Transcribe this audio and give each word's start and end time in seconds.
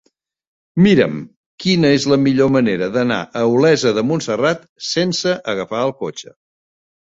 Mira'm 0.85 1.19
quina 1.63 1.91
és 1.97 2.07
la 2.13 2.17
millor 2.21 2.49
manera 2.55 2.89
d'anar 2.97 3.19
a 3.27 3.45
Olesa 3.59 3.93
de 4.01 4.07
Montserrat 4.09 4.67
sense 4.95 5.37
agafar 5.57 5.87
el 5.91 5.97
cotxe. 6.03 6.37